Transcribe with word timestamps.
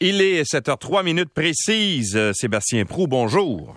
Il 0.00 0.20
est 0.20 0.42
7h03 0.42 1.04
minutes 1.04 1.30
précises. 1.32 2.20
Sébastien 2.34 2.84
Prou, 2.84 3.06
bonjour. 3.06 3.74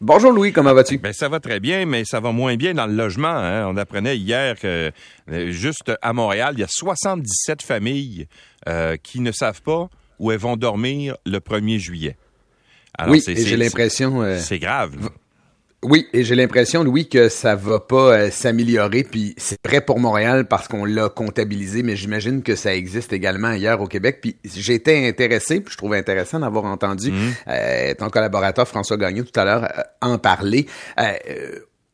Bonjour 0.00 0.30
Louis, 0.30 0.52
comment 0.52 0.72
vas-tu? 0.72 0.98
Ben, 0.98 1.12
ça 1.12 1.28
va 1.28 1.40
très 1.40 1.58
bien, 1.58 1.84
mais 1.84 2.04
ça 2.04 2.20
va 2.20 2.30
moins 2.30 2.54
bien 2.54 2.74
dans 2.74 2.86
le 2.86 2.94
logement. 2.94 3.26
Hein. 3.26 3.66
On 3.66 3.76
apprenait 3.76 4.16
hier 4.16 4.56
que 4.56 4.92
euh, 5.28 5.50
juste 5.50 5.90
à 6.00 6.12
Montréal, 6.12 6.54
il 6.56 6.60
y 6.60 6.62
a 6.62 6.68
77 6.68 7.62
familles 7.62 8.28
euh, 8.68 8.96
qui 9.02 9.18
ne 9.18 9.32
savent 9.32 9.62
pas 9.62 9.90
où 10.20 10.30
elles 10.30 10.38
vont 10.38 10.56
dormir 10.56 11.16
le 11.26 11.38
1er 11.40 11.78
juillet. 11.78 12.16
oui, 13.08 13.24
et 13.26 13.44
j'ai 13.44 13.56
l'impression... 13.56 14.22
Euh, 14.22 14.38
c'est 14.38 14.60
grave. 14.60 14.96
Oui, 15.84 16.08
et 16.12 16.24
j'ai 16.24 16.34
l'impression, 16.34 16.82
Louis, 16.82 17.08
que 17.08 17.28
ça 17.28 17.54
va 17.54 17.78
pas 17.78 18.12
euh, 18.12 18.30
s'améliorer. 18.32 19.04
Puis 19.04 19.34
c'est 19.36 19.58
vrai 19.64 19.80
pour 19.80 20.00
Montréal 20.00 20.46
parce 20.48 20.66
qu'on 20.66 20.84
l'a 20.84 21.08
comptabilisé, 21.08 21.84
mais 21.84 21.94
j'imagine 21.94 22.42
que 22.42 22.56
ça 22.56 22.74
existe 22.74 23.12
également 23.12 23.48
ailleurs 23.48 23.80
au 23.80 23.86
Québec. 23.86 24.18
Puis 24.20 24.36
j'étais 24.44 25.06
intéressé, 25.06 25.60
puis 25.60 25.72
je 25.72 25.78
trouvais 25.78 25.98
intéressant 25.98 26.40
d'avoir 26.40 26.64
entendu 26.64 27.12
mmh. 27.12 27.34
euh, 27.46 27.94
ton 27.94 28.10
collaborateur 28.10 28.66
François 28.66 28.96
Gagnon 28.96 29.22
tout 29.22 29.38
à 29.38 29.44
l'heure 29.44 29.64
euh, 29.64 29.82
en 30.00 30.18
parler 30.18 30.66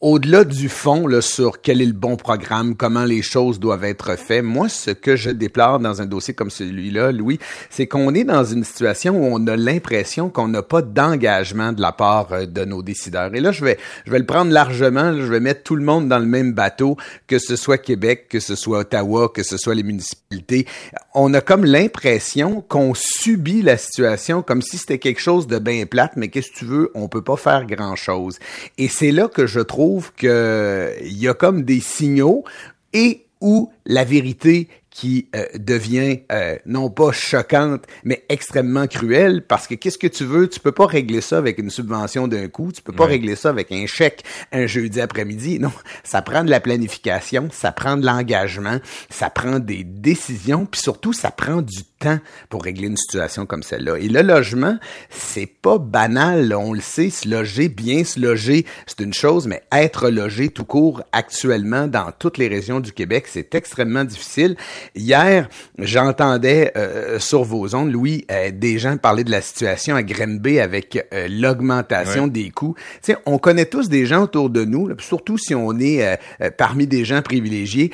au-delà 0.04 0.44
du 0.44 0.68
fond 0.68 1.08
sur 1.22 1.62
quel 1.62 1.80
est 1.80 1.86
le 1.86 1.94
bon 1.94 2.16
programme, 2.16 2.74
comment 2.76 3.06
les 3.06 3.22
choses 3.22 3.58
doivent 3.58 3.84
être 3.84 4.18
faites, 4.18 4.44
moi, 4.44 4.68
ce 4.68 4.90
que 4.90 5.16
je 5.16 5.30
déplore 5.30 5.80
dans 5.80 6.02
un 6.02 6.04
dossier 6.04 6.34
comme 6.34 6.50
celui-là, 6.50 7.10
Louis, 7.10 7.38
c'est 7.70 7.86
qu'on 7.86 8.14
est 8.14 8.24
dans 8.24 8.44
une 8.44 8.64
situation 8.64 9.16
où 9.16 9.24
on 9.24 9.46
a 9.46 9.56
l'impression 9.56 10.28
qu'on 10.28 10.48
n'a 10.48 10.60
pas 10.62 10.82
d'engagement 10.82 11.72
de 11.72 11.80
la 11.80 11.92
part 11.92 12.28
euh, 12.32 12.44
de 12.44 12.66
nos 12.66 12.82
décideurs. 12.82 13.34
Et 13.34 13.40
là, 13.40 13.50
je 13.50 13.64
vais, 13.64 13.78
je 14.04 14.10
vais 14.10 14.18
le 14.18 14.26
prendre 14.26 14.52
largement, 14.52 15.14
je 15.14 15.24
vais 15.24 15.40
mettre 15.40 15.62
tout 15.62 15.74
le 15.74 15.82
monde 15.82 16.06
dans 16.06 16.18
le 16.18 16.26
même 16.26 16.52
bateau, 16.52 16.98
que 17.26 17.38
ce 17.38 17.56
soit 17.56 17.78
Québec, 17.78 18.26
que 18.28 18.40
ce 18.40 18.56
soit 18.56 18.80
Ottawa, 18.80 19.30
que 19.30 19.42
ce 19.42 19.56
soit 19.56 19.74
les 19.74 19.82
municipalités. 19.82 20.66
On 21.14 21.32
a 21.32 21.40
comme 21.40 21.64
l'impression 21.64 22.60
qu'on 22.68 22.92
subit 22.94 23.62
la 23.62 23.78
situation 23.78 24.42
comme 24.42 24.60
si 24.60 24.76
c'était 24.76 24.98
quelque 24.98 25.20
chose 25.20 25.46
de 25.46 25.58
bien 25.58 25.86
plate, 25.86 26.12
mais 26.16 26.28
qu'est-ce 26.28 26.50
que 26.50 26.58
tu 26.58 26.64
veux, 26.66 26.90
on 26.94 27.08
peut 27.08 27.24
pas 27.24 27.36
faire 27.36 27.64
grand-chose. 27.64 28.38
Et 28.76 28.88
c'est 28.88 29.10
là 29.10 29.28
que 29.28 29.46
je 29.46 29.60
trouve 29.60 29.93
qu'il 30.00 30.98
y 31.02 31.28
a 31.28 31.34
comme 31.34 31.62
des 31.62 31.80
signaux 31.80 32.44
et 32.92 33.26
où 33.40 33.70
la 33.84 34.04
vérité 34.04 34.68
qui 34.94 35.26
euh, 35.34 35.44
devient 35.56 36.20
euh, 36.30 36.56
non 36.66 36.88
pas 36.88 37.10
choquante, 37.10 37.82
mais 38.04 38.24
extrêmement 38.28 38.86
cruelle, 38.86 39.42
parce 39.42 39.66
que 39.66 39.74
qu'est-ce 39.74 39.98
que 39.98 40.06
tu 40.06 40.24
veux? 40.24 40.48
Tu 40.48 40.60
peux 40.60 40.72
pas 40.72 40.86
régler 40.86 41.20
ça 41.20 41.36
avec 41.36 41.58
une 41.58 41.68
subvention 41.68 42.28
d'un 42.28 42.46
coup, 42.46 42.70
tu 42.70 42.80
peux 42.80 42.92
pas 42.92 43.06
régler 43.06 43.34
ça 43.34 43.50
avec 43.50 43.72
un 43.72 43.86
chèque 43.86 44.22
un 44.52 44.68
jeudi 44.68 45.00
après-midi. 45.00 45.58
Non, 45.58 45.72
ça 46.04 46.22
prend 46.22 46.44
de 46.44 46.50
la 46.50 46.60
planification, 46.60 47.48
ça 47.50 47.72
prend 47.72 47.96
de 47.96 48.06
l'engagement, 48.06 48.78
ça 49.10 49.30
prend 49.30 49.58
des 49.58 49.82
décisions, 49.82 50.64
puis 50.64 50.80
surtout, 50.80 51.12
ça 51.12 51.32
prend 51.32 51.60
du 51.60 51.82
temps 51.98 52.20
pour 52.48 52.62
régler 52.62 52.86
une 52.86 52.96
situation 52.96 53.46
comme 53.46 53.64
celle-là. 53.64 53.98
Et 53.98 54.08
le 54.08 54.22
logement, 54.22 54.78
c'est 55.10 55.46
pas 55.46 55.78
banal, 55.78 56.54
on 56.54 56.72
le 56.72 56.80
sait, 56.80 57.10
se 57.10 57.28
loger, 57.28 57.68
bien 57.68 58.04
se 58.04 58.20
loger, 58.20 58.64
c'est 58.86 59.00
une 59.00 59.14
chose, 59.14 59.48
mais 59.48 59.64
être 59.72 60.08
logé 60.08 60.50
tout 60.50 60.64
court 60.64 61.02
actuellement 61.10 61.88
dans 61.88 62.12
toutes 62.16 62.38
les 62.38 62.46
régions 62.46 62.78
du 62.78 62.92
Québec, 62.92 63.24
c'est 63.28 63.56
extrêmement 63.56 64.04
difficile. 64.04 64.56
Hier, 64.94 65.48
j'entendais 65.78 66.72
euh, 66.76 67.18
sur 67.18 67.44
vos 67.44 67.74
ondes, 67.74 67.90
Louis, 67.90 68.24
euh, 68.30 68.50
des 68.52 68.78
gens 68.78 68.96
parler 68.96 69.24
de 69.24 69.30
la 69.30 69.40
situation 69.40 69.96
à 69.96 70.02
Grimby 70.02 70.60
avec 70.60 71.06
euh, 71.12 71.28
l'augmentation 71.28 72.26
des 72.26 72.50
coûts. 72.50 72.74
Tu 73.02 73.12
sais, 73.12 73.18
on 73.26 73.38
connaît 73.38 73.66
tous 73.66 73.88
des 73.88 74.06
gens 74.06 74.24
autour 74.24 74.50
de 74.50 74.64
nous, 74.64 74.90
surtout 74.98 75.38
si 75.38 75.54
on 75.54 75.78
est 75.78 76.18
parmi 76.56 76.86
des 76.86 77.04
gens 77.04 77.22
privilégiés 77.22 77.90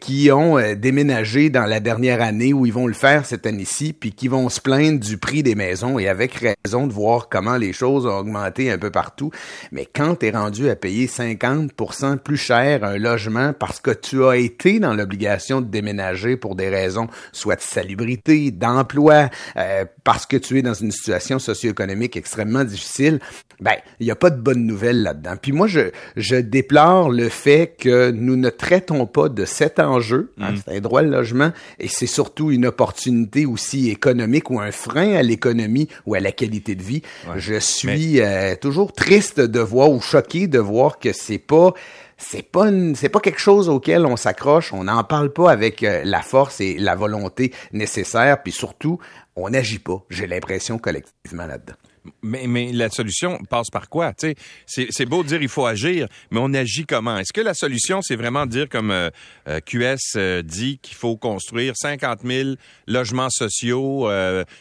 qui 0.00 0.30
ont 0.30 0.58
déménagé 0.74 1.50
dans 1.50 1.64
la 1.64 1.80
dernière 1.80 2.22
année 2.22 2.52
ou 2.52 2.66
ils 2.66 2.72
vont 2.72 2.86
le 2.86 2.92
faire 2.94 3.26
cette 3.26 3.46
année-ci, 3.46 3.92
puis 3.92 4.12
qui 4.12 4.28
vont 4.28 4.48
se 4.48 4.60
plaindre 4.60 5.00
du 5.00 5.18
prix 5.18 5.42
des 5.42 5.54
maisons 5.54 5.98
et 5.98 6.08
avec 6.08 6.34
raison 6.64 6.86
de 6.86 6.92
voir 6.92 7.28
comment 7.28 7.56
les 7.56 7.72
choses 7.72 8.06
ont 8.06 8.18
augmenté 8.18 8.70
un 8.70 8.78
peu 8.78 8.90
partout. 8.90 9.30
Mais 9.70 9.86
quand 9.92 10.16
tu 10.16 10.26
es 10.26 10.30
rendu 10.30 10.68
à 10.68 10.76
payer 10.76 11.06
50% 11.06 12.18
plus 12.18 12.36
cher 12.36 12.84
un 12.84 12.98
logement 12.98 13.52
parce 13.52 13.80
que 13.80 13.90
tu 13.90 14.24
as 14.24 14.36
été 14.36 14.80
dans 14.80 14.94
l'obligation 14.94 15.60
de 15.60 15.66
déménager 15.66 16.11
pour 16.36 16.54
des 16.54 16.68
raisons 16.68 17.08
soit 17.32 17.56
de 17.56 17.60
salubrité, 17.60 18.50
d'emploi, 18.50 19.30
euh, 19.56 19.84
parce 20.04 20.26
que 20.26 20.36
tu 20.36 20.58
es 20.58 20.62
dans 20.62 20.74
une 20.74 20.92
situation 20.92 21.38
socio-économique 21.38 22.16
extrêmement 22.16 22.64
difficile, 22.64 23.20
ben, 23.60 23.74
il 24.00 24.06
n'y 24.06 24.10
a 24.10 24.16
pas 24.16 24.30
de 24.30 24.40
bonne 24.40 24.66
nouvelle 24.66 25.02
là-dedans. 25.02 25.34
Puis 25.40 25.52
moi, 25.52 25.66
je, 25.68 25.90
je 26.16 26.36
déplore 26.36 27.10
le 27.10 27.28
fait 27.28 27.74
que 27.78 28.10
nous 28.10 28.36
ne 28.36 28.50
traitons 28.50 29.06
pas 29.06 29.28
de 29.28 29.44
cet 29.44 29.78
enjeu, 29.78 30.32
hein, 30.40 30.52
mm. 30.52 30.56
c'est 30.56 30.76
un 30.76 30.80
droit 30.80 31.02
de 31.02 31.08
logement, 31.08 31.52
et 31.78 31.88
c'est 31.88 32.06
surtout 32.06 32.50
une 32.50 32.66
opportunité 32.66 33.46
aussi 33.46 33.90
économique 33.90 34.50
ou 34.50 34.60
un 34.60 34.72
frein 34.72 35.14
à 35.14 35.22
l'économie 35.22 35.88
ou 36.06 36.14
à 36.14 36.20
la 36.20 36.32
qualité 36.32 36.74
de 36.74 36.82
vie. 36.82 37.02
Je 37.36 37.58
suis 37.58 38.20
euh, 38.20 38.56
toujours 38.56 38.92
triste 38.92 39.40
de 39.40 39.60
voir 39.60 39.90
ou 39.90 40.00
choqué 40.00 40.46
de 40.46 40.58
voir 40.58 40.98
que 40.98 41.12
c'est 41.12 41.38
pas 41.38 41.74
c'est 42.16 42.42
pas 42.42 42.68
c'est 42.94 43.08
pas 43.08 43.20
quelque 43.20 43.40
chose 43.40 43.68
auquel 43.68 44.06
on 44.06 44.16
s'accroche, 44.16 44.72
on 44.72 44.84
n'en 44.84 45.04
parle 45.04 45.32
pas 45.32 45.50
avec 45.50 45.82
euh, 45.82 46.02
la 46.04 46.22
force 46.22 46.60
et 46.60 46.78
la 46.78 46.94
volonté 46.94 47.52
nécessaire, 47.72 48.42
puis 48.42 48.52
surtout, 48.52 48.98
on 49.36 49.50
n'agit 49.50 49.78
pas, 49.78 50.04
j'ai 50.10 50.26
l'impression 50.26 50.78
collectivement 50.78 51.46
là-dedans. 51.46 51.74
Mais, 52.22 52.46
mais 52.48 52.72
la 52.72 52.90
solution 52.90 53.38
passe 53.48 53.70
par 53.70 53.88
quoi? 53.88 54.12
C'est, 54.16 54.36
c'est 54.66 55.06
beau 55.06 55.22
de 55.22 55.28
dire 55.28 55.42
il 55.42 55.48
faut 55.48 55.66
agir, 55.66 56.08
mais 56.30 56.40
on 56.42 56.52
agit 56.52 56.84
comment? 56.84 57.16
Est-ce 57.18 57.32
que 57.32 57.40
la 57.40 57.54
solution, 57.54 58.02
c'est 58.02 58.16
vraiment 58.16 58.44
de 58.44 58.50
dire, 58.50 58.68
comme 58.68 58.90
euh, 58.90 59.10
euh, 59.48 59.60
QS 59.60 60.16
euh, 60.16 60.42
dit, 60.42 60.78
qu'il 60.82 60.96
faut 60.96 61.16
construire 61.16 61.74
50 61.76 62.20
000 62.24 62.50
logements 62.88 63.30
sociaux? 63.30 64.08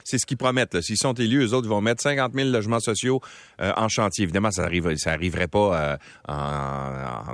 c'est 0.04 0.18
ce 0.18 0.26
qu'ils 0.26 0.38
promettent. 0.38 0.82
S'ils 0.82 0.98
sont 0.98 1.14
élus, 1.14 1.44
eux 1.46 1.54
autres 1.54 1.68
vont 1.68 1.82
mettre 1.82 2.02
50 2.02 2.34
000 2.34 2.50
logements 2.50 2.80
sociaux 2.80 3.22
en 3.60 3.88
chantier. 3.88 4.24
Évidemment, 4.24 4.52
ça 4.52 4.64
arrive, 4.64 4.96
ça 4.98 5.12
arriverait 5.12 5.48
pas 5.48 5.98
en, 6.28 6.34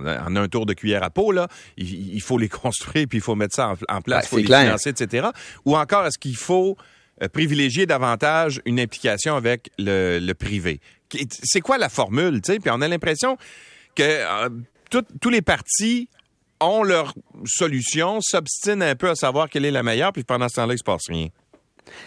en, 0.06 0.36
un 0.36 0.48
tour 0.48 0.66
de 0.66 0.74
cuillère 0.74 1.04
à 1.04 1.10
peau. 1.10 1.32
Là. 1.32 1.48
Il, 1.78 2.22
faut 2.22 2.38
les 2.38 2.50
construire, 2.50 3.08
puis 3.08 3.20
il 3.20 3.22
faut 3.22 3.36
mettre 3.36 3.56
ça 3.56 3.74
en, 3.90 4.02
place, 4.02 4.26
il 4.26 4.30
faut 4.30 4.38
les 4.38 4.44
financer, 4.44 4.90
etc. 4.90 5.28
Ou 5.66 5.76
encore, 5.76 6.06
est-ce 6.06 6.18
qu'il 6.18 6.38
faut 6.38 6.78
euh, 7.22 7.28
privilégier 7.30 7.86
davantage 7.86 8.62
une 8.66 8.80
implication 8.80 9.36
avec 9.36 9.72
le, 9.78 10.34
privé. 10.34 10.80
C'est 11.30 11.62
quoi 11.62 11.78
la 11.78 11.90
formule, 11.90 12.42
tu 12.42 12.54
sais? 12.54 12.60
Puis 12.60 12.70
on 12.72 12.82
a 12.82 12.88
l'impression 12.88 13.38
que 13.96 14.04
euh, 14.04 14.50
tous 14.90 15.30
les 15.30 15.42
partis 15.42 16.10
ont 16.60 16.84
leur 16.84 17.14
solution, 17.46 18.20
s'obstinent 18.22 18.82
un 18.82 18.96
peu 18.96 19.10
à 19.10 19.16
savoir 19.16 19.50
quelle 19.50 19.66
est 19.66 19.72
la 19.72 19.84
meilleure, 19.84 20.12
puis 20.12 20.24
pendant 20.24 20.50
ce 20.50 20.56
temps-là, 20.56 20.74
il 20.74 20.80
se 20.80 20.84
passe 20.84 21.08
rien. 21.08 21.28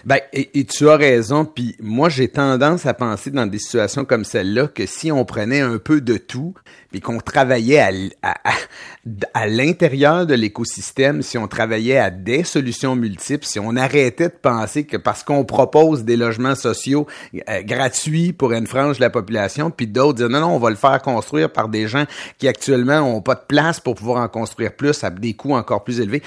Ben, 0.04 0.18
et, 0.32 0.64
tu 0.64 0.88
as 0.88 0.96
raison. 0.96 1.44
Puis 1.44 1.76
moi, 1.80 2.08
j'ai 2.08 2.28
tendance 2.28 2.86
à 2.86 2.94
penser 2.94 3.30
dans 3.30 3.46
des 3.46 3.58
situations 3.58 4.04
comme 4.04 4.24
celle-là 4.24 4.68
que 4.68 4.86
si 4.86 5.12
on 5.12 5.24
prenait 5.24 5.60
un 5.60 5.78
peu 5.78 6.00
de 6.00 6.16
tout, 6.16 6.54
puis 6.90 7.00
qu'on 7.00 7.18
travaillait 7.18 7.80
à, 8.22 9.46
l'intérieur 9.46 10.26
de 10.26 10.34
l'écosystème, 10.34 11.22
si 11.22 11.38
on 11.38 11.46
travaillait 11.46 11.98
à 11.98 12.10
des 12.10 12.44
solutions 12.44 12.96
multiples, 12.96 13.44
si 13.44 13.60
on 13.60 13.76
arrêtait 13.76 14.28
de 14.28 14.34
penser 14.34 14.84
que 14.84 14.96
parce 14.96 15.22
qu'on 15.22 15.44
propose 15.44 16.04
des 16.04 16.16
logements 16.16 16.54
sociaux 16.54 17.06
euh, 17.48 17.62
gratuits 17.62 18.32
pour 18.32 18.52
une 18.52 18.66
frange 18.66 18.96
de 18.96 19.02
la 19.02 19.10
population, 19.10 19.70
puis 19.70 19.86
d'autres 19.86 20.18
disent 20.18 20.26
non, 20.26 20.40
non, 20.40 20.54
on 20.54 20.58
va 20.58 20.70
le 20.70 20.76
faire 20.76 21.00
construire 21.02 21.52
par 21.52 21.68
des 21.68 21.86
gens 21.86 22.04
qui 22.38 22.48
actuellement 22.48 23.00
ont 23.00 23.22
pas 23.22 23.34
de 23.34 23.44
place 23.46 23.80
pour 23.80 23.94
pouvoir 23.94 24.22
en 24.22 24.28
construire 24.28 24.72
plus 24.72 25.04
à 25.04 25.10
des 25.10 25.34
coûts 25.34 25.54
encore 25.54 25.84
plus 25.84 26.00
élevés 26.00 26.22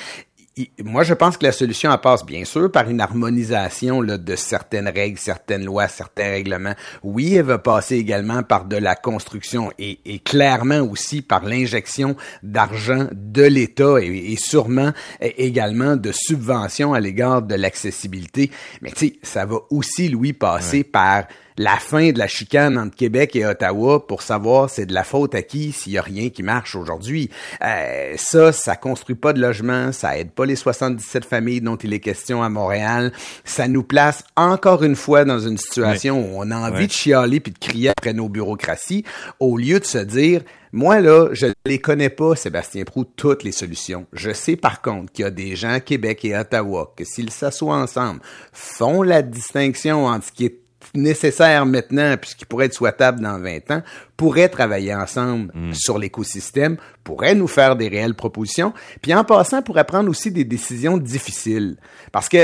moi, 0.83 1.03
je 1.03 1.13
pense 1.15 1.37
que 1.37 1.45
la 1.45 1.51
solution 1.51 1.91
elle 1.91 1.99
passe 1.99 2.23
bien 2.23 2.45
sûr 2.45 2.71
par 2.71 2.87
une 2.89 3.01
harmonisation 3.01 4.01
là, 4.01 4.17
de 4.17 4.35
certaines 4.35 4.87
règles, 4.87 5.17
certaines 5.17 5.65
lois, 5.65 5.87
certains 5.87 6.29
règlements. 6.29 6.75
Oui, 7.01 7.33
elle 7.33 7.45
va 7.45 7.57
passer 7.57 7.95
également 7.95 8.43
par 8.43 8.65
de 8.65 8.77
la 8.77 8.95
construction 8.95 9.71
et, 9.79 9.99
et 10.05 10.19
clairement 10.19 10.81
aussi 10.81 11.21
par 11.23 11.43
l'injection 11.43 12.15
d'argent 12.43 13.07
de 13.11 13.43
l'État 13.43 13.95
et, 14.01 14.35
sûrement 14.37 14.91
également 15.19 15.95
de 15.95 16.11
subventions 16.11 16.93
à 16.93 16.99
l'égard 16.99 17.41
de 17.41 17.55
l'accessibilité. 17.55 18.51
Mais 18.81 18.91
tu 18.91 19.07
sais, 19.07 19.19
ça 19.23 19.45
va 19.45 19.57
aussi, 19.71 20.09
Louis, 20.09 20.33
passer 20.33 20.83
par 20.83 21.23
la 21.57 21.77
fin 21.77 22.11
de 22.11 22.19
la 22.19 22.27
chicane 22.27 22.77
entre 22.77 22.95
Québec 22.95 23.35
et 23.35 23.45
Ottawa 23.45 24.05
pour 24.05 24.21
savoir 24.21 24.69
c'est 24.69 24.85
de 24.85 24.93
la 24.93 25.03
faute 25.03 25.35
à 25.35 25.41
qui 25.41 25.71
s'il 25.71 25.93
y 25.93 25.97
a 25.97 26.01
rien 26.01 26.29
qui 26.29 26.43
marche 26.43 26.75
aujourd'hui. 26.75 27.29
Euh, 27.63 28.13
ça, 28.17 28.51
ça 28.51 28.75
construit 28.75 29.15
pas 29.15 29.33
de 29.33 29.41
logement, 29.41 29.91
ça 29.91 30.17
aide 30.17 30.31
pas 30.31 30.45
les 30.45 30.55
77 30.55 31.25
familles 31.25 31.61
dont 31.61 31.75
il 31.77 31.93
est 31.93 31.99
question 31.99 32.43
à 32.43 32.49
Montréal. 32.49 33.11
Ça 33.43 33.67
nous 33.67 33.83
place 33.83 34.23
encore 34.35 34.83
une 34.83 34.95
fois 34.95 35.25
dans 35.25 35.39
une 35.39 35.57
situation 35.57 36.19
où 36.19 36.41
on 36.41 36.51
a 36.51 36.55
envie 36.55 36.87
de 36.87 36.91
chialer 36.91 37.39
puis 37.39 37.51
de 37.51 37.59
crier 37.59 37.89
après 37.89 38.13
nos 38.13 38.29
bureaucraties 38.29 39.03
au 39.39 39.57
lieu 39.57 39.79
de 39.79 39.85
se 39.85 39.97
dire 39.97 40.41
moi, 40.75 41.01
là, 41.01 41.29
je 41.33 41.45
ne 41.45 41.53
les 41.67 41.77
connais 41.77 42.09
pas, 42.09 42.35
Sébastien 42.35 42.83
Prou, 42.83 43.03
toutes 43.03 43.43
les 43.43 43.51
solutions. 43.51 44.07
Je 44.11 44.31
sais 44.31 44.55
par 44.55 44.81
contre 44.81 45.13
qu'il 45.13 45.21
y 45.21 45.27
a 45.27 45.29
des 45.29 45.55
gens 45.55 45.73
à 45.73 45.79
Québec 45.79 46.25
et 46.25 46.35
Ottawa 46.35 46.91
que 46.97 47.05
s'ils 47.05 47.29
s'assoient 47.29 47.75
ensemble, 47.75 48.21
font 48.51 49.03
la 49.03 49.21
distinction 49.21 50.07
entre 50.07 50.25
ce 50.25 50.31
qui 50.31 50.45
est 50.45 50.62
nécessaire 50.93 51.65
maintenant, 51.65 52.15
puisqu'il 52.17 52.45
pourrait 52.45 52.67
être 52.67 52.73
souhaitable 52.73 53.19
dans 53.19 53.39
20 53.39 53.71
ans, 53.71 53.81
pourraient 54.17 54.49
travailler 54.49 54.93
ensemble 54.93 55.51
mm. 55.53 55.73
sur 55.73 55.97
l'écosystème 55.97 56.77
pourrait 57.03 57.35
nous 57.35 57.47
faire 57.47 57.75
des 57.75 57.87
réelles 57.87 58.15
propositions, 58.15 58.73
puis 59.01 59.13
en 59.13 59.23
passant 59.23 59.61
pourrait 59.61 59.83
prendre 59.83 60.09
aussi 60.09 60.31
des 60.31 60.45
décisions 60.45 60.97
difficiles. 60.97 61.77
Parce 62.11 62.29
que 62.29 62.37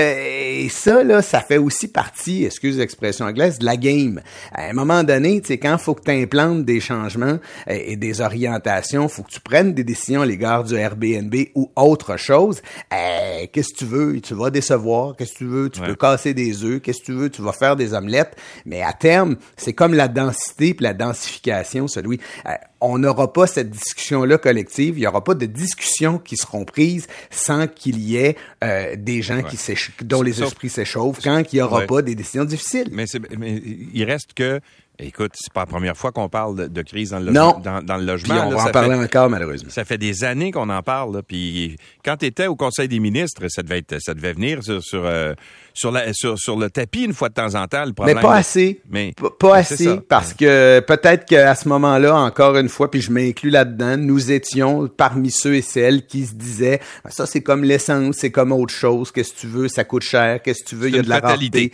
ça, 0.69 1.03
là, 1.03 1.21
ça 1.21 1.41
fait 1.41 1.57
aussi 1.57 1.88
partie, 1.88 2.45
excuse 2.45 2.77
l'expression 2.77 3.25
anglaise, 3.25 3.59
de 3.59 3.65
la 3.65 3.77
game. 3.77 4.21
À 4.51 4.65
un 4.65 4.73
moment 4.73 5.03
donné, 5.03 5.41
tu 5.41 5.47
sais, 5.47 5.57
quand 5.57 5.77
faut 5.77 5.95
que 5.95 6.03
tu 6.03 6.11
implantes 6.11 6.65
des 6.65 6.79
changements 6.79 7.39
et 7.67 7.95
des 7.95 8.21
orientations, 8.21 9.07
faut 9.07 9.23
que 9.23 9.31
tu 9.31 9.39
prennes 9.39 9.73
des 9.73 9.83
décisions 9.83 10.21
à 10.21 10.25
l'égard 10.25 10.63
du 10.63 10.75
Airbnb 10.75 11.33
ou 11.56 11.71
autre 11.75 12.17
chose. 12.17 12.61
qu'est-ce 13.51 13.73
que 13.73 13.79
tu 13.79 13.85
veux? 13.85 14.19
Tu 14.21 14.33
vas 14.33 14.50
décevoir. 14.50 15.15
Qu'est-ce 15.15 15.33
que 15.33 15.38
tu 15.39 15.45
veux? 15.45 15.69
Tu 15.69 15.81
peux 15.81 15.95
casser 15.95 16.33
des 16.33 16.63
œufs. 16.63 16.81
Qu'est-ce 16.81 17.00
que 17.00 17.06
tu 17.06 17.13
veux? 17.13 17.29
Tu 17.29 17.41
vas 17.41 17.53
faire 17.53 17.75
des 17.75 17.94
omelettes. 17.94 18.35
Mais 18.65 18.81
à 18.81 18.94
terme, 18.94 19.38
c'est 19.57 19.73
comme 19.73 19.94
la 19.94 20.07
densité 20.07 20.73
puis 20.73 20.83
la 20.83 20.94
densification, 20.94 21.88
celui 21.88 22.19
on 22.81 22.98
n'aura 22.98 23.31
pas 23.34 23.48
cette 23.48 23.70
discussion-là 23.70 24.38
collective, 24.38 24.98
il 24.98 25.02
n'y 25.02 25.08
aura 25.08 25.24
pas 25.24 25.34
de 25.34 25.46
discussions 25.46 26.18
qui 26.18 26.38
seront 26.38 26.66
prises 26.66 27.08
sans 27.30 27.68
qu'il 27.68 28.00
y 28.00 28.18
ait 28.18 28.36
euh, 28.64 28.96
des 28.98 29.22
gens 29.22 29.42
qui 29.44 29.58
dont 30.04 30.22
les 30.22 30.42
esprits 30.42 30.70
s'échauffent, 30.70 31.20
quand 31.24 31.44
il 31.52 31.56
n'y 31.58 31.62
aura 31.62 31.81
pas 31.81 32.02
des 32.02 32.16
décisions 32.16 32.46
difficiles. 32.46 32.90
Mais, 32.92 33.06
mais 33.38 33.62
il 33.94 34.04
reste 34.04 34.34
que 34.34 34.60
Écoute, 35.01 35.31
c'est 35.36 35.54
pas 35.54 35.62
la 35.62 35.66
première 35.66 35.96
fois 35.96 36.12
qu'on 36.12 36.28
parle 36.28 36.68
de, 36.69 36.81
crise 36.81 37.12
dans 37.12 37.19
le, 37.19 37.31
Dans, 37.31 37.81
dans, 37.81 37.98
le 37.98 38.04
logement. 38.04 38.36
Puis 38.36 38.44
on 38.44 38.50
va 38.50 38.66
en 38.66 38.72
parler 38.72 38.96
encore, 38.96 39.30
malheureusement. 39.30 39.69
Ça 39.69 39.86
fait 39.86 39.98
des 39.98 40.25
années 40.25 40.51
qu'on 40.51 40.69
en 40.69 40.84
parle. 40.84 41.24
Puis 41.25 41.78
quand 42.04 42.18
tu 42.18 42.25
étais 42.25 42.48
au 42.48 42.57
Conseil 42.57 42.90
des 42.90 43.00
ministres, 43.00 43.44
ça 43.48 43.63
devait, 43.63 43.78
être, 43.78 43.98
ça 44.01 44.13
devait 44.13 44.34
venir 44.34 44.62
sur, 44.62 44.84
sur, 44.84 45.06
euh, 45.06 45.34
sur, 45.74 45.92
la, 45.92 46.12
sur, 46.12 46.38
sur, 46.38 46.57
le 46.57 46.69
tapis 46.69 47.04
une 47.04 47.13
fois 47.13 47.30
de 47.30 47.36
temps 47.36 47.56
en 47.56 47.66
temps. 47.68 47.86
Le 47.86 47.94
problème, 47.94 48.18
mais 48.18 48.22
pas 48.22 48.36
assez. 48.36 48.81
Mais, 48.90 49.13
pas 49.40 49.57
assez. 49.57 50.01
Parce 50.10 50.34
que 50.34 50.81
peut-être 50.81 51.25
qu'à 51.25 51.56
ce 51.56 51.69
moment-là, 51.69 52.16
encore 52.16 52.57
une 52.57 52.69
fois, 52.69 52.92
puis 52.92 53.00
je 53.00 53.12
m'inclus 53.12 53.52
là-dedans, 53.52 53.95
nous 53.95 54.31
étions 54.31 54.90
parmi 54.90 55.31
ceux 55.31 55.56
et 55.56 55.62
celles 55.62 56.06
qui 56.06 56.25
se 56.25 56.34
disaient 56.34 56.81
ah, 57.06 57.12
ça, 57.12 57.25
c'est 57.25 57.42
comme 57.42 57.63
l'essence, 57.63 58.18
c'est 58.18 58.31
comme 58.31 58.52
autre 58.52 58.74
chose. 58.74 59.12
Qu'est-ce 59.12 59.34
que 59.34 59.40
tu 59.40 59.48
veux? 59.48 59.69
Ça 59.69 59.86
coûte 59.86 60.04
cher. 60.04 60.42
Qu'est-ce 60.42 60.63
que 60.63 60.69
tu 60.69 60.75
veux? 60.75 60.90
Il 60.90 60.95
y 60.98 61.00
a 61.00 61.04
de 61.04 61.10
la 61.10 61.22
fatalité. 61.22 61.72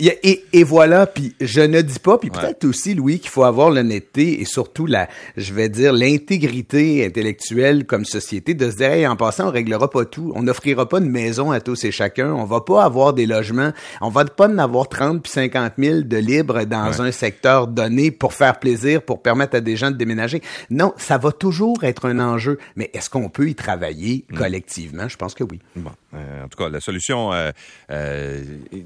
Et, 0.00 0.44
et, 0.52 0.64
voilà, 0.64 1.06
puis 1.06 1.34
je 1.40 1.60
ne 1.60 1.82
dis 1.82 1.98
pas, 1.98 2.16
puis 2.16 2.30
peut-être 2.30 2.64
aussi, 2.64 2.94
Louis, 2.94 3.20
qu'il 3.20 3.28
faut 3.30 3.44
avoir 3.44 3.70
l'honnêteté 3.70 4.40
et 4.40 4.44
surtout 4.44 4.86
la, 4.86 5.08
je 5.36 5.52
vais 5.52 5.68
dire, 5.68 5.92
l'intégrité 5.92 7.04
intellectuelle 7.04 7.84
comme 7.84 8.04
société 8.04 8.54
de 8.54 8.70
se 8.70 8.76
dire, 8.76 8.90
hey, 8.92 9.06
en 9.06 9.16
passant, 9.16 9.48
on 9.48 9.50
réglera 9.50 9.90
pas 9.90 10.04
tout. 10.04 10.32
On 10.34 10.42
n'offrira 10.42 10.88
pas 10.88 10.98
une 10.98 11.10
maison 11.10 11.50
à 11.50 11.60
tous 11.60 11.84
et 11.84 11.90
chacun. 11.90 12.32
On 12.32 12.44
va 12.44 12.62
pas 12.62 12.84
avoir 12.84 13.12
des 13.12 13.26
logements. 13.26 13.72
On 14.00 14.08
va 14.08 14.24
pas 14.24 14.48
en 14.48 14.58
avoir 14.58 14.88
30 14.88 15.22
puis 15.22 15.32
50 15.32 15.74
000 15.78 16.00
de 16.02 16.16
libres 16.16 16.64
dans 16.64 17.02
un 17.02 17.12
secteur 17.12 17.66
donné 17.66 18.10
pour 18.10 18.32
faire 18.32 18.58
plaisir, 18.58 19.02
pour 19.02 19.22
permettre 19.22 19.56
à 19.56 19.60
des 19.60 19.76
gens 19.76 19.90
de 19.90 19.96
déménager. 19.96 20.40
Non, 20.70 20.94
ça 20.96 21.18
va 21.18 21.32
toujours 21.32 21.84
être 21.84 22.06
un 22.06 22.18
enjeu. 22.20 22.58
Mais 22.76 22.90
est-ce 22.94 23.10
qu'on 23.10 23.28
peut 23.28 23.48
y 23.48 23.54
travailler 23.54 24.24
mm. 24.30 24.36
collectivement? 24.36 25.08
Je 25.08 25.16
pense 25.16 25.34
que 25.34 25.44
oui. 25.44 25.60
Bon. 25.76 25.90
Euh, 26.14 26.44
en 26.44 26.48
tout 26.48 26.58
cas, 26.58 26.68
la 26.68 26.80
solution. 26.80 27.32
Euh, 27.32 27.52
euh, 27.90 28.42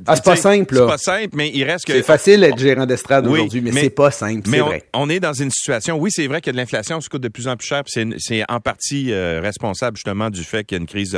ah, 0.07 0.17
c'est 0.17 0.25
pas 0.25 0.37
simple, 0.37 0.75
là. 0.75 0.97
Simple, 1.05 1.37
mais 1.37 1.51
il 1.53 1.65
reste 1.65 1.85
que. 1.87 1.93
C'est 1.93 2.03
facile 2.03 2.41
d'être 2.41 2.59
gérant 2.59 2.87
d'estrade 2.87 3.27
aujourd'hui, 3.27 3.61
mais, 3.61 3.73
c'est 3.73 3.91
pas 3.91 4.11
simple. 4.11 4.49
Mais 4.49 4.61
on, 4.61 4.67
vrai. 4.67 4.85
on, 4.95 5.11
est 5.11 5.21
dans 5.21 5.33
une 5.33 5.51
situation. 5.51 5.99
Oui, 5.99 6.11
c'est 6.13 6.27
vrai 6.27 6.41
que 6.41 6.51
l'inflation 6.51 7.01
se 7.01 7.09
coûte 7.09 7.23
de 7.23 7.29
plus 7.29 7.49
en 7.49 7.57
plus 7.57 7.67
cher, 7.67 7.83
c'est 7.87 8.45
en 8.49 8.61
partie 8.61 9.13
euh, 9.13 9.41
responsable 9.43 9.97
justement 9.97 10.31
du 10.31 10.43
fait 10.45 10.65
qu'il 10.65 10.77
y 10.77 10.79
a 10.79 10.81
une 10.81 10.87
crise 10.87 11.17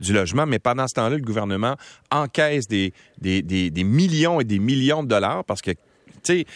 du 0.00 0.12
logement. 0.12 0.46
Mais 0.46 0.58
pendant 0.58 0.88
ce 0.88 0.94
temps-là, 0.94 1.16
le 1.16 1.22
gouvernement 1.22 1.76
encaisse 2.10 2.66
des, 2.66 2.92
des, 3.20 3.42
des, 3.42 3.70
des 3.70 3.84
millions 3.84 4.40
et 4.40 4.44
des 4.44 4.58
millions 4.58 5.02
de 5.02 5.08
dollars 5.08 5.44
parce 5.44 5.62
que, 5.62 5.70
tu 5.70 5.78
sais, 6.24 6.46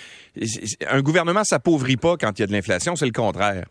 un 0.89 1.03
gouvernement 1.03 1.45
s'appauvrit 1.45 1.97
pas 1.97 2.17
quand 2.17 2.39
il 2.39 2.43
y 2.43 2.45
a 2.45 2.47
de 2.47 2.53
l'inflation, 2.53 2.97
c'est 2.97 3.07
le 3.07 3.13
contraire. 3.13 3.65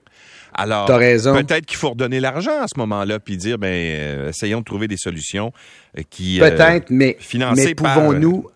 Alors, 0.53 0.85
peut-être 0.85 1.65
qu'il 1.65 1.77
faut 1.77 1.91
redonner 1.91 2.19
l'argent 2.19 2.61
à 2.61 2.67
ce 2.67 2.77
moment-là, 2.79 3.19
puis 3.19 3.37
dire, 3.37 3.57
ben, 3.57 3.67
euh, 3.67 4.29
essayons 4.29 4.59
de 4.59 4.65
trouver 4.65 4.87
des 4.87 4.97
solutions 4.97 5.53
euh, 5.97 6.01
qui 6.09 6.41
euh, 6.41 6.49
peut-être, 6.49 6.89
mais, 6.89 7.17
mais 7.55 7.73
pouvons-nous, 7.73 8.47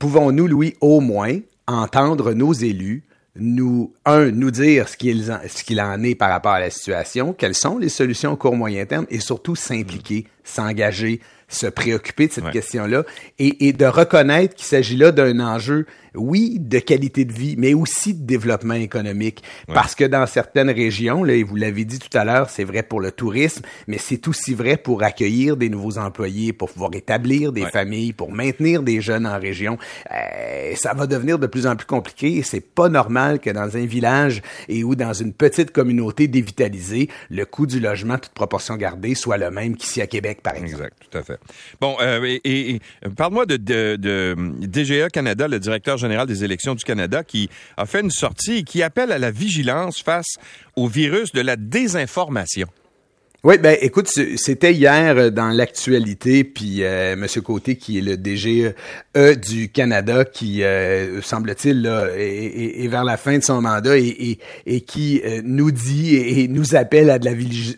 pouvons-nous, 0.00 0.48
Louis, 0.48 0.74
au 0.80 0.98
moins 0.98 1.38
entendre 1.68 2.32
nos 2.32 2.52
élus 2.52 3.04
nous, 3.36 3.92
un, 4.04 4.32
nous 4.32 4.50
dire 4.50 4.88
ce 4.88 4.96
qu'il, 4.96 5.30
en, 5.30 5.38
ce 5.48 5.62
qu'il 5.62 5.80
en 5.80 6.02
est 6.02 6.16
par 6.16 6.30
rapport 6.30 6.52
à 6.52 6.60
la 6.60 6.70
situation, 6.70 7.32
quelles 7.32 7.54
sont 7.54 7.78
les 7.78 7.88
solutions 7.88 8.32
au 8.32 8.36
court 8.36 8.56
moyen 8.56 8.84
terme, 8.86 9.06
et 9.08 9.20
surtout 9.20 9.54
s'impliquer, 9.54 10.26
s'engager, 10.42 11.20
se 11.48 11.68
préoccuper 11.68 12.26
de 12.26 12.32
cette 12.32 12.50
question-là, 12.50 13.04
et, 13.38 13.68
et 13.68 13.72
de 13.72 13.86
reconnaître 13.86 14.56
qu'il 14.56 14.66
s'agit 14.66 14.96
là 14.96 15.12
d'un 15.12 15.38
enjeu 15.38 15.86
oui, 16.14 16.58
de 16.58 16.78
qualité 16.78 17.24
de 17.24 17.32
vie, 17.32 17.54
mais 17.56 17.74
aussi 17.74 18.14
de 18.14 18.26
développement 18.26 18.74
économique. 18.74 19.42
Parce 19.66 19.94
que 19.94 20.04
dans 20.04 20.26
certaines 20.26 20.70
régions, 20.70 21.24
là, 21.24 21.34
et 21.34 21.42
vous 21.42 21.56
l'avez 21.56 21.84
dit 21.84 21.98
tout 21.98 22.16
à 22.16 22.24
l'heure, 22.24 22.50
c'est 22.50 22.64
vrai 22.64 22.82
pour 22.82 23.00
le 23.00 23.12
tourisme, 23.12 23.62
mais 23.86 23.98
c'est 23.98 24.26
aussi 24.28 24.54
vrai 24.54 24.76
pour 24.76 25.02
accueillir 25.02 25.56
des 25.56 25.68
nouveaux 25.68 25.98
employés, 25.98 26.52
pour 26.52 26.70
pouvoir 26.70 26.90
établir 26.94 27.52
des 27.52 27.66
familles, 27.66 28.12
pour 28.12 28.32
maintenir 28.32 28.82
des 28.82 29.00
jeunes 29.00 29.26
en 29.26 29.38
région. 29.38 29.78
Euh, 30.10 30.72
ça 30.76 30.94
va 30.94 31.06
devenir 31.06 31.38
de 31.38 31.46
plus 31.46 31.66
en 31.66 31.76
plus 31.76 31.86
compliqué 31.86 32.36
et 32.36 32.42
c'est 32.42 32.60
pas 32.60 32.88
normal 32.88 33.40
que 33.40 33.50
dans 33.50 33.76
un 33.76 33.86
village 33.86 34.42
et 34.68 34.84
ou 34.84 34.94
dans 34.94 35.12
une 35.12 35.32
petite 35.32 35.70
communauté 35.70 36.28
dévitalisée, 36.28 37.08
le 37.30 37.44
coût 37.44 37.66
du 37.66 37.80
logement, 37.80 38.18
toute 38.18 38.32
proportion 38.32 38.76
gardée, 38.76 39.14
soit 39.14 39.38
le 39.38 39.50
même 39.50 39.76
qu'ici 39.76 40.00
à 40.00 40.06
Québec, 40.06 40.40
par 40.42 40.54
exemple. 40.54 40.84
Exact, 40.84 40.96
tout 41.10 41.18
à 41.18 41.22
fait. 41.22 41.38
Bon, 41.80 41.96
euh, 42.00 42.38
et, 42.44 42.74
et 42.74 42.80
parle-moi 43.16 43.46
de, 43.46 43.56
de, 43.56 43.96
de 43.96 44.36
DGA 44.66 45.10
Canada, 45.10 45.48
le 45.48 45.58
directeur 45.58 45.98
général 46.00 46.26
des 46.26 46.44
élections 46.44 46.74
du 46.74 46.84
Canada, 46.84 47.24
qui 47.24 47.48
a 47.76 47.86
fait 47.86 48.00
une 48.00 48.10
sortie 48.10 48.58
et 48.58 48.62
qui 48.64 48.82
appelle 48.82 49.12
à 49.12 49.18
la 49.18 49.30
vigilance 49.30 50.02
face 50.02 50.36
au 50.76 50.88
virus 50.88 51.32
de 51.32 51.40
la 51.40 51.56
désinformation. 51.56 52.68
Oui, 53.42 53.56
ben 53.56 53.74
écoute, 53.80 54.06
c'était 54.36 54.74
hier 54.74 55.16
euh, 55.16 55.30
dans 55.30 55.48
l'actualité, 55.48 56.44
puis 56.44 56.84
euh, 56.84 57.16
Monsieur 57.16 57.40
Côté, 57.40 57.76
qui 57.76 57.96
est 57.96 58.02
le 58.02 58.18
DG 58.18 58.74
e 59.16 59.34
du 59.34 59.70
Canada, 59.70 60.26
qui 60.26 60.62
euh, 60.62 61.22
semble-t-il 61.22 61.86
est, 61.86 62.84
est, 62.84 62.88
vers 62.88 63.02
la 63.02 63.16
fin 63.16 63.38
de 63.38 63.42
son 63.42 63.62
mandat 63.62 63.96
et, 63.96 64.38
et, 64.66 64.80
qui 64.82 65.22
euh, 65.24 65.40
nous 65.42 65.70
dit 65.70 66.16
et, 66.16 66.48
nous 66.48 66.74
appelle 66.76 67.08
à 67.08 67.18
de, 67.18 67.24
la 67.24 67.30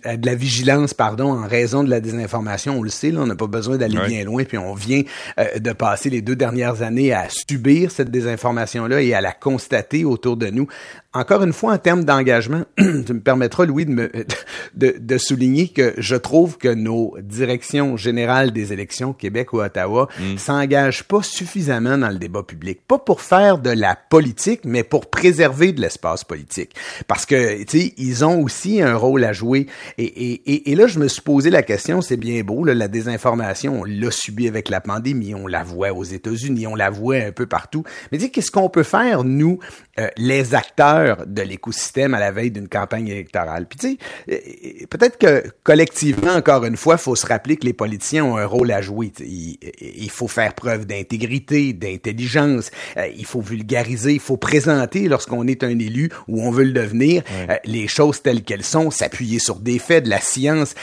à 0.02 0.16
de 0.16 0.26
la 0.26 0.34
vigilance, 0.34 0.94
pardon, 0.94 1.30
en 1.30 1.46
raison 1.46 1.84
de 1.84 1.90
la 1.90 2.00
désinformation. 2.00 2.80
On 2.80 2.82
le 2.82 2.90
sait, 2.90 3.12
là, 3.12 3.20
on 3.20 3.26
n'a 3.26 3.36
pas 3.36 3.46
besoin 3.46 3.76
d'aller 3.76 4.00
bien 4.08 4.24
loin, 4.24 4.42
puis 4.42 4.58
on 4.58 4.74
vient 4.74 5.02
de 5.38 5.72
passer 5.72 6.10
les 6.10 6.22
deux 6.22 6.34
dernières 6.34 6.82
années 6.82 7.12
à 7.12 7.28
subir 7.28 7.92
cette 7.92 8.10
désinformation-là 8.10 9.00
et 9.00 9.14
à 9.14 9.20
la 9.20 9.30
constater 9.30 10.04
autour 10.04 10.36
de 10.36 10.48
nous 10.48 10.66
encore 11.14 11.42
une 11.42 11.52
fois, 11.52 11.74
en 11.74 11.78
termes 11.78 12.04
d'engagement, 12.04 12.62
tu 12.78 12.84
me 12.84 13.20
permettras, 13.20 13.66
Louis, 13.66 13.84
de, 13.84 13.90
me, 13.90 14.10
de, 14.74 14.94
de, 14.98 15.18
souligner 15.18 15.51
que 15.74 15.94
je 15.98 16.16
trouve 16.16 16.58
que 16.58 16.68
nos 16.68 17.14
directions 17.20 17.96
générales 17.96 18.52
des 18.52 18.72
élections, 18.72 19.12
Québec 19.12 19.52
ou 19.52 19.60
Ottawa, 19.60 20.08
mm. 20.18 20.38
s'engagent 20.38 21.04
pas 21.04 21.22
suffisamment 21.22 21.98
dans 21.98 22.08
le 22.08 22.18
débat 22.18 22.42
public. 22.42 22.80
Pas 22.86 22.98
pour 22.98 23.20
faire 23.20 23.58
de 23.58 23.70
la 23.70 23.96
politique, 23.96 24.60
mais 24.64 24.82
pour 24.82 25.10
préserver 25.10 25.72
de 25.72 25.80
l'espace 25.80 26.24
politique. 26.24 26.74
Parce 27.06 27.26
que, 27.26 27.62
tu 27.64 27.80
sais, 27.80 27.94
ils 27.96 28.24
ont 28.24 28.42
aussi 28.42 28.82
un 28.82 28.96
rôle 28.96 29.24
à 29.24 29.32
jouer. 29.32 29.66
Et, 29.98 30.04
et, 30.04 30.72
et, 30.72 30.74
là, 30.74 30.86
je 30.86 30.98
me 30.98 31.08
suis 31.08 31.22
posé 31.22 31.50
la 31.50 31.62
question, 31.62 32.00
c'est 32.00 32.16
bien 32.16 32.42
beau, 32.42 32.64
là, 32.64 32.74
la 32.74 32.88
désinformation, 32.88 33.80
on 33.80 33.84
l'a 33.84 34.10
subi 34.10 34.48
avec 34.48 34.68
la 34.68 34.80
pandémie, 34.80 35.34
on 35.34 35.46
la 35.46 35.62
voit 35.62 35.92
aux 35.92 36.04
États-Unis, 36.04 36.66
on 36.66 36.74
la 36.74 36.90
voit 36.90 37.16
un 37.16 37.32
peu 37.32 37.46
partout. 37.46 37.84
Mais 38.10 38.18
dis, 38.18 38.30
qu'est-ce 38.30 38.50
qu'on 38.50 38.68
peut 38.68 38.82
faire, 38.82 39.24
nous, 39.24 39.58
euh, 39.98 40.08
les 40.16 40.54
acteurs 40.54 41.26
de 41.26 41.42
l'écosystème 41.42 42.14
à 42.14 42.20
la 42.20 42.32
veille 42.32 42.50
d'une 42.50 42.68
campagne 42.68 43.08
électorale? 43.08 43.66
Puis 43.66 43.78
tu 43.78 43.90
sais, 43.90 43.98
euh, 44.30 44.86
peut-être 44.90 45.18
que 45.18 45.41
collectivement, 45.62 46.32
encore 46.32 46.64
une 46.64 46.76
fois, 46.76 46.94
il 46.94 47.02
faut 47.02 47.16
se 47.16 47.26
rappeler 47.26 47.56
que 47.56 47.64
les 47.64 47.72
politiciens 47.72 48.24
ont 48.24 48.36
un 48.36 48.46
rôle 48.46 48.70
à 48.70 48.80
jouer. 48.80 49.12
Il, 49.20 50.10
faut 50.10 50.28
faire 50.28 50.54
preuve 50.54 50.86
d'intégrité, 50.86 51.72
d'intelligence, 51.72 52.70
euh, 52.96 53.06
il 53.16 53.24
faut 53.24 53.40
vulgariser, 53.40 54.14
il 54.14 54.20
faut 54.20 54.36
présenter 54.36 55.08
lorsqu'on 55.08 55.46
est 55.46 55.64
un 55.64 55.78
élu 55.78 56.10
ou 56.28 56.42
on 56.42 56.50
veut 56.50 56.64
le 56.64 56.72
devenir, 56.72 57.22
les 57.64 57.88
choses 57.88 58.20
telles 58.22 58.42
qu'elles 58.42 58.64
sont, 58.64 58.90
s'appuyer 58.90 59.38
sur 59.38 59.56
des 59.56 59.78
faits, 59.78 60.04
de 60.04 60.10
la 60.10 60.20
science. 60.20 60.74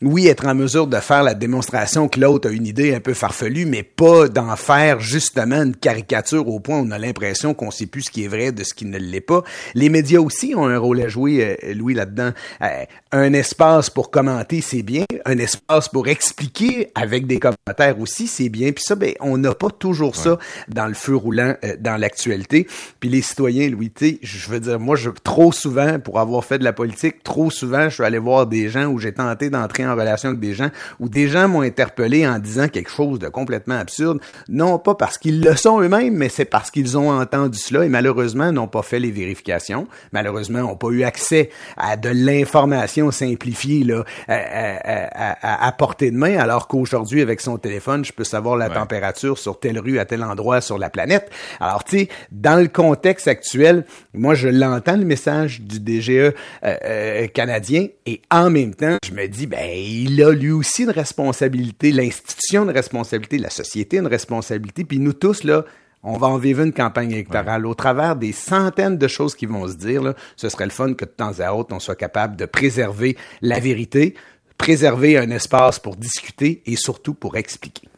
oui, 0.00 0.28
être 0.28 0.46
en 0.46 0.54
mesure 0.54 0.86
de 0.86 0.96
faire 0.96 1.22
la 1.22 1.34
démonstration 1.34 2.08
que 2.08 2.20
l'autre 2.20 2.48
a 2.48 2.52
une 2.52 2.66
idée 2.66 2.94
un 2.94 3.00
peu 3.00 3.14
farfelue, 3.14 3.66
mais 3.66 3.82
pas 3.82 4.28
d'en 4.28 4.56
faire 4.56 5.00
justement 5.00 5.62
une 5.62 5.76
caricature 5.76 6.48
au 6.48 6.60
point 6.60 6.78
où 6.78 6.86
on 6.86 6.90
a 6.90 6.98
l'impression 6.98 7.54
qu'on 7.54 7.70
sait 7.70 7.86
plus 7.86 8.02
ce 8.02 8.10
qui 8.10 8.24
est 8.24 8.28
vrai 8.28 8.52
de 8.52 8.64
ce 8.64 8.74
qui 8.74 8.84
ne 8.84 8.98
l'est 8.98 9.20
pas. 9.20 9.42
Les 9.74 9.88
médias 9.88 10.20
aussi 10.20 10.54
ont 10.56 10.66
un 10.66 10.78
rôle 10.78 11.00
à 11.00 11.08
jouer, 11.08 11.58
euh, 11.62 11.74
Louis, 11.74 11.94
là-dedans. 11.94 12.32
Euh, 12.62 12.84
un 13.12 13.32
espace 13.32 13.83
espace 13.84 13.90
pour 13.90 14.10
commenter, 14.10 14.60
c'est 14.60 14.82
bien. 14.82 15.04
Un 15.26 15.38
espace 15.38 15.88
pour 15.88 16.08
expliquer 16.08 16.90
avec 16.94 17.26
des 17.26 17.38
commentaires 17.38 18.00
aussi, 18.00 18.26
c'est 18.26 18.48
bien. 18.48 18.72
Puis 18.72 18.84
ça, 18.84 18.94
ben, 18.94 19.12
on 19.20 19.36
n'a 19.36 19.54
pas 19.54 19.68
toujours 19.70 20.16
ça 20.16 20.38
dans 20.68 20.86
le 20.86 20.94
feu 20.94 21.14
roulant 21.14 21.54
euh, 21.64 21.76
dans 21.78 21.98
l'actualité. 21.98 22.66
Puis 23.00 23.08
les 23.10 23.20
citoyens, 23.20 23.68
Louis, 23.68 23.90
tu 23.90 24.18
je 24.22 24.48
veux 24.48 24.60
dire, 24.60 24.80
moi, 24.80 24.96
je, 24.96 25.10
trop 25.22 25.52
souvent, 25.52 25.98
pour 25.98 26.18
avoir 26.18 26.44
fait 26.44 26.58
de 26.58 26.64
la 26.64 26.72
politique, 26.72 27.22
trop 27.22 27.50
souvent, 27.50 27.88
je 27.88 27.94
suis 27.94 28.04
allé 28.04 28.18
voir 28.18 28.46
des 28.46 28.68
gens 28.68 28.86
où 28.86 28.98
j'ai 28.98 29.12
tenté 29.12 29.50
d'entrer 29.50 29.86
en 29.86 29.94
relation 29.94 30.30
avec 30.30 30.40
des 30.40 30.54
gens, 30.54 30.70
où 31.00 31.08
des 31.08 31.28
gens 31.28 31.48
m'ont 31.48 31.62
interpellé 31.62 32.26
en 32.26 32.38
disant 32.38 32.68
quelque 32.68 32.90
chose 32.90 33.18
de 33.18 33.28
complètement 33.28 33.78
absurde. 33.78 34.20
Non 34.48 34.78
pas 34.78 34.94
parce 34.94 35.18
qu'ils 35.18 35.42
le 35.42 35.56
sont 35.56 35.80
eux-mêmes, 35.80 36.14
mais 36.14 36.28
c'est 36.28 36.44
parce 36.44 36.70
qu'ils 36.70 36.96
ont 36.96 37.10
entendu 37.10 37.58
cela 37.58 37.84
et 37.84 37.88
malheureusement 37.88 38.52
n'ont 38.52 38.68
pas 38.68 38.82
fait 38.82 38.98
les 38.98 39.10
vérifications. 39.10 39.86
Malheureusement, 40.12 40.60
n'ont 40.60 40.76
pas 40.76 40.88
eu 40.88 41.02
accès 41.02 41.50
à 41.76 41.96
de 41.96 42.08
l'information 42.08 43.10
simplifiée 43.10 43.73
là, 43.82 44.04
à, 44.28 45.66
à, 45.66 45.72
portée 45.72 46.10
de 46.10 46.16
main, 46.16 46.36
alors 46.38 46.68
qu'aujourd'hui, 46.68 47.22
avec 47.22 47.40
son 47.40 47.58
téléphone, 47.58 48.04
je 48.04 48.12
peux 48.12 48.24
savoir 48.24 48.56
la 48.56 48.70
température 48.70 49.38
sur 49.38 49.58
telle 49.58 49.78
rue, 49.78 49.98
à 49.98 50.04
tel 50.04 50.22
endroit 50.22 50.60
sur 50.60 50.78
la 50.78 50.90
planète. 50.90 51.30
Alors, 51.60 51.84
tu 51.84 51.98
sais, 51.98 52.08
dans 52.30 52.60
le 52.60 52.68
contexte 52.68 53.28
actuel, 53.28 53.84
moi, 54.12 54.34
je 54.34 54.48
l'entends, 54.48 54.96
le 54.96 55.04
message 55.04 55.60
du 55.60 55.78
DGE 55.78 56.10
euh, 56.10 56.32
euh, 56.62 57.26
canadien, 57.28 57.88
et 58.06 58.22
en 58.30 58.50
même 58.50 58.74
temps, 58.74 58.96
je 59.04 59.12
me 59.12 59.26
dis, 59.26 59.46
ben, 59.46 59.70
il 59.74 60.22
a 60.22 60.32
lui 60.32 60.52
aussi 60.52 60.84
une 60.84 60.90
responsabilité, 60.90 61.90
l'institution 61.90 62.64
une 62.64 62.70
responsabilité, 62.70 63.38
la 63.38 63.50
société 63.50 63.98
une 63.98 64.06
responsabilité, 64.06 64.84
puis 64.84 64.98
nous 64.98 65.12
tous, 65.12 65.44
là, 65.44 65.64
on 66.04 66.18
va 66.18 66.26
en 66.26 66.36
vivre 66.36 66.62
une 66.62 66.72
campagne 66.72 67.10
électorale 67.10 67.66
au 67.66 67.74
travers 67.74 68.14
des 68.14 68.32
centaines 68.32 68.98
de 68.98 69.08
choses 69.08 69.34
qui 69.34 69.46
vont 69.46 69.66
se 69.66 69.74
dire. 69.74 70.02
Là, 70.02 70.14
ce 70.36 70.48
serait 70.50 70.66
le 70.66 70.70
fun 70.70 70.92
que 70.94 71.06
de 71.06 71.10
temps 71.10 71.40
à 71.40 71.52
autre, 71.52 71.74
on 71.74 71.80
soit 71.80 71.96
capable 71.96 72.36
de 72.36 72.44
préserver 72.44 73.16
la 73.40 73.58
vérité, 73.58 74.14
préserver 74.58 75.16
un 75.18 75.30
espace 75.30 75.78
pour 75.78 75.96
discuter 75.96 76.62
et 76.66 76.76
surtout 76.76 77.14
pour 77.14 77.36
expliquer. 77.36 77.88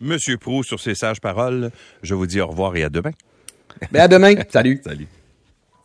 Monsieur 0.00 0.36
Proux, 0.36 0.62
sur 0.64 0.80
ces 0.80 0.94
sages 0.94 1.20
paroles, 1.20 1.70
je 2.02 2.14
vous 2.14 2.26
dis 2.26 2.40
au 2.40 2.48
revoir 2.48 2.76
et 2.76 2.84
à 2.84 2.88
demain. 2.88 3.12
Ben 3.92 4.02
à 4.02 4.08
demain. 4.08 4.34
Salut. 4.48 4.80
Salut. 4.84 5.06